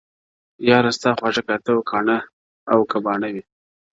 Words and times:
یاره 0.69 0.91
ستا 0.97 1.09
خواږه 1.17 1.41
کاته 1.47 1.71
او 2.73 2.79
که 2.89 2.97
باڼه 3.05 3.29
وي, 3.33 3.43